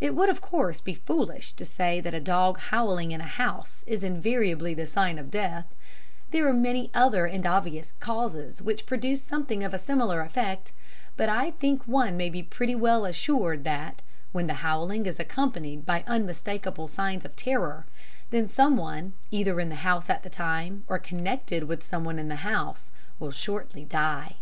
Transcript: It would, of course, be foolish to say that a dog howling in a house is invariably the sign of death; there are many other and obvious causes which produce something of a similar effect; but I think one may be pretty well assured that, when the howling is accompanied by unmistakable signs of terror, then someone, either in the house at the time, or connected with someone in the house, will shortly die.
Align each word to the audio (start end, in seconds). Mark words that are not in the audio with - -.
It 0.00 0.14
would, 0.14 0.30
of 0.30 0.40
course, 0.40 0.80
be 0.80 0.94
foolish 0.94 1.52
to 1.52 1.64
say 1.66 2.00
that 2.00 2.14
a 2.14 2.20
dog 2.22 2.58
howling 2.58 3.12
in 3.12 3.20
a 3.20 3.26
house 3.26 3.84
is 3.86 4.02
invariably 4.02 4.72
the 4.72 4.86
sign 4.86 5.18
of 5.18 5.30
death; 5.30 5.66
there 6.30 6.48
are 6.48 6.54
many 6.54 6.90
other 6.94 7.26
and 7.26 7.44
obvious 7.46 7.92
causes 8.00 8.62
which 8.62 8.86
produce 8.86 9.22
something 9.22 9.62
of 9.62 9.74
a 9.74 9.78
similar 9.78 10.22
effect; 10.22 10.72
but 11.18 11.28
I 11.28 11.50
think 11.50 11.82
one 11.86 12.16
may 12.16 12.30
be 12.30 12.42
pretty 12.42 12.74
well 12.74 13.04
assured 13.04 13.64
that, 13.64 14.00
when 14.32 14.46
the 14.46 14.54
howling 14.64 15.04
is 15.04 15.20
accompanied 15.20 15.84
by 15.84 16.02
unmistakable 16.06 16.88
signs 16.88 17.26
of 17.26 17.36
terror, 17.36 17.84
then 18.30 18.48
someone, 18.48 19.12
either 19.30 19.60
in 19.60 19.68
the 19.68 19.74
house 19.84 20.08
at 20.08 20.22
the 20.22 20.30
time, 20.30 20.84
or 20.88 20.98
connected 20.98 21.64
with 21.64 21.84
someone 21.84 22.18
in 22.18 22.28
the 22.28 22.36
house, 22.36 22.90
will 23.20 23.32
shortly 23.32 23.84
die. 23.84 24.36